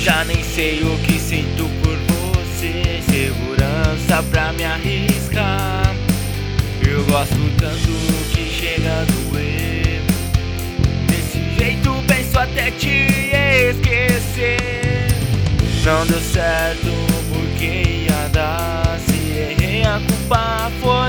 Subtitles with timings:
[0.00, 3.00] Já nem sei o que sinto por você.
[3.10, 5.94] Segurança pra me arriscar.
[6.86, 10.00] Eu gosto tanto que chega a doer.
[11.08, 13.06] Desse jeito penso até te
[13.70, 15.08] esquecer.
[15.84, 16.90] Não deu certo
[17.32, 18.98] porque ia dar.
[19.04, 21.07] Se errei a culpa foi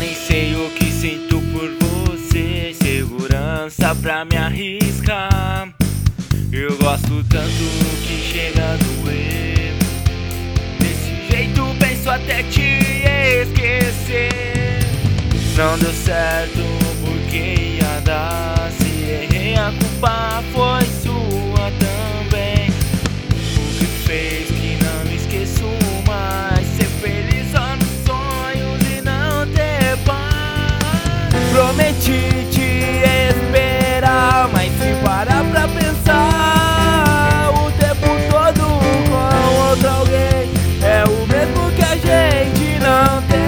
[0.00, 2.74] nem sei o que sinto por você.
[2.82, 5.68] Segurança pra me arriscar.
[6.50, 7.46] Eu gosto tanto
[8.06, 9.74] que chega a doer.
[10.78, 12.78] Desse jeito penso até te
[13.42, 14.80] esquecer.
[15.56, 16.62] Não deu certo
[17.04, 18.70] porque ia dar.
[18.78, 20.42] Se errei a culpa
[31.70, 38.62] prometi te esperar, mas se parar pra pensar o tempo todo
[39.08, 39.22] com
[39.68, 40.50] outro alguém
[40.82, 43.40] é o mesmo que a gente não tem.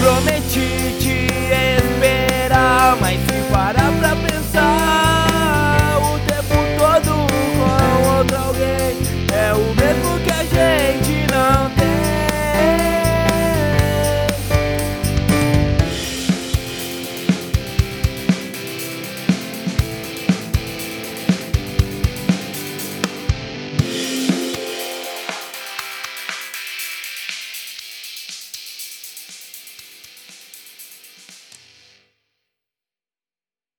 [0.00, 0.87] Prometi